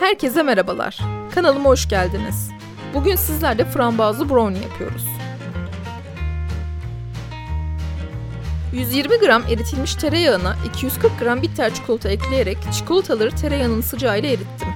Herkese 0.00 0.42
merhabalar. 0.42 0.98
Kanalıma 1.34 1.70
hoş 1.70 1.88
geldiniz. 1.88 2.50
Bugün 2.94 3.16
sizlerle 3.16 3.64
frambuazlı 3.64 4.28
brownie 4.28 4.62
yapıyoruz. 4.62 5.06
120 8.72 9.18
gram 9.18 9.42
eritilmiş 9.42 9.94
tereyağına 9.94 10.56
240 10.68 11.18
gram 11.20 11.42
bitter 11.42 11.74
çikolata 11.74 12.08
ekleyerek 12.08 12.58
çikolataları 12.72 13.30
tereyağının 13.30 13.80
sıcağıyla 13.80 14.28
erittim. 14.28 14.68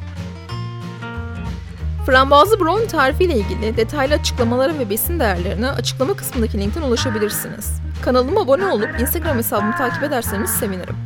Frambuazlı 2.07 2.61
brownie 2.61 2.89
tarifi 2.89 3.25
ile 3.25 3.34
ilgili 3.34 3.77
detaylı 3.77 4.14
açıklamalara 4.14 4.79
ve 4.79 4.91
besin 4.91 5.20
değerlerine 5.20 5.70
açıklama 5.70 6.14
kısmındaki 6.14 6.59
linkten 6.59 6.82
ulaşabilirsiniz. 6.82 7.80
Kanalıma 8.04 8.41
abone 8.41 8.66
olup 8.66 9.00
Instagram 9.00 9.36
hesabımı 9.39 9.77
takip 9.77 10.02
ederseniz 10.02 10.50
sevinirim. 10.50 10.96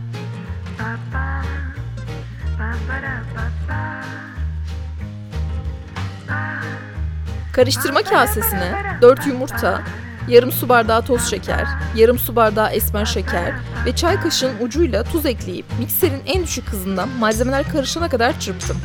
Karıştırma 7.56 8.02
kasesine 8.02 8.98
4 9.02 9.26
yumurta, 9.26 9.82
yarım 10.28 10.52
su 10.52 10.68
bardağı 10.68 11.04
toz 11.04 11.30
şeker, 11.30 11.66
yarım 11.96 12.18
su 12.18 12.36
bardağı 12.36 12.70
esmer 12.70 13.04
şeker 13.04 13.54
ve 13.86 13.96
çay 13.96 14.20
kaşığının 14.20 14.60
ucuyla 14.60 15.02
tuz 15.02 15.26
ekleyip 15.26 15.64
mikserin 15.78 16.22
en 16.26 16.42
düşük 16.42 16.68
hızından 16.68 17.08
malzemeler 17.08 17.72
karışana 17.72 18.08
kadar 18.08 18.40
çırptım. 18.40 18.76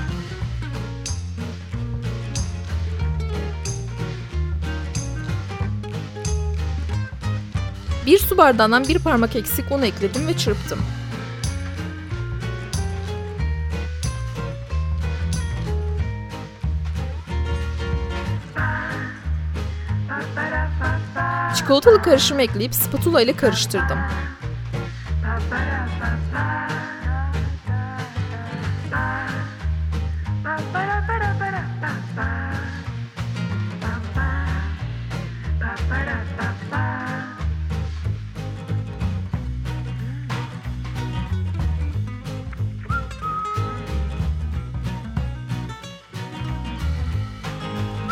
Bir 8.06 8.20
su 8.20 8.38
bardağından 8.38 8.88
bir 8.88 9.00
parmak 9.00 9.36
eksik 9.36 9.72
un 9.72 9.82
ekledim 9.82 10.28
ve 10.28 10.38
çırptım. 10.38 10.80
Çikolatalı 21.56 22.02
karışımı 22.02 22.42
ekleyip 22.42 22.76
spatula 22.76 23.22
ile 23.22 23.36
karıştırdım. 23.36 24.00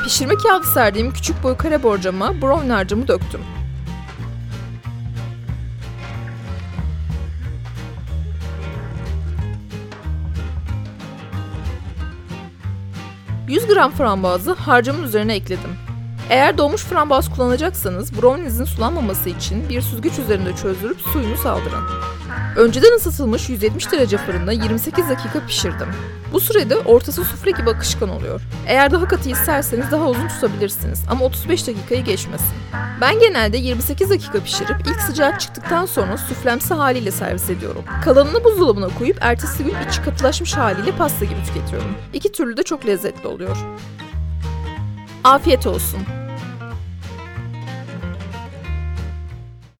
Pişirme 0.09 0.35
kağıdı 0.35 0.67
serdiğim 0.67 1.13
küçük 1.13 1.43
boy 1.43 1.57
kare 1.57 1.83
borcama 1.83 2.41
brownie 2.41 2.71
harcımı 2.73 3.07
döktüm. 3.07 3.41
...100 13.47 13.73
gram 13.73 13.91
frambuazı 13.91 14.53
harcımın 14.53 15.03
üzerine 15.03 15.35
ekledim. 15.35 15.88
Eğer 16.29 16.57
doğmuş 16.57 16.83
frambuaz 16.83 17.29
kullanacaksanız 17.35 18.21
brownie'nizin 18.21 18.65
sulanmaması 18.65 19.29
için 19.29 19.69
bir 19.69 19.81
süzgeç 19.81 20.19
üzerinde 20.19 20.55
çözdürüp 20.55 21.01
suyunu 21.01 21.37
saldırın. 21.37 21.83
Önceden 22.55 22.95
ısıtılmış 22.95 23.49
170 23.49 23.91
derece 23.91 24.17
fırında 24.17 24.51
28 24.51 25.09
dakika 25.09 25.45
pişirdim. 25.47 25.87
Bu 26.33 26.39
sürede 26.39 26.75
ortası 26.75 27.23
sufle 27.23 27.51
gibi 27.51 27.69
akışkan 27.69 28.09
oluyor. 28.09 28.41
Eğer 28.67 28.91
daha 28.91 29.07
katı 29.07 29.29
isterseniz 29.29 29.91
daha 29.91 30.09
uzun 30.09 30.27
tutabilirsiniz 30.27 31.03
ama 31.09 31.25
35 31.25 31.67
dakikayı 31.67 32.03
geçmesin. 32.03 32.53
Ben 33.01 33.19
genelde 33.19 33.57
28 33.57 34.09
dakika 34.09 34.39
pişirip 34.39 34.75
ilk 34.87 35.01
sıcak 35.01 35.39
çıktıktan 35.39 35.85
sonra 35.85 36.17
suflemsi 36.17 36.73
haliyle 36.73 37.11
servis 37.11 37.49
ediyorum. 37.49 37.83
Kalanını 38.05 38.43
buzdolabına 38.43 38.87
koyup 38.99 39.17
ertesi 39.21 39.63
gün 39.63 39.75
içi 39.89 40.01
katılaşmış 40.01 40.57
haliyle 40.57 40.91
pasta 40.91 41.25
gibi 41.25 41.43
tüketiyorum. 41.45 41.95
İki 42.13 42.31
türlü 42.31 42.57
de 42.57 42.63
çok 42.63 42.85
lezzetli 42.85 43.27
oluyor. 43.27 43.57
Afiyet 45.23 45.67
olsun. 45.67 45.99